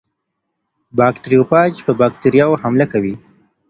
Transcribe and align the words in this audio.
باکتریوفاج 0.97 1.73
په 1.85 1.91
باکتریاوو 2.01 2.61
حمله 2.63 2.85
کوي. 2.93 3.15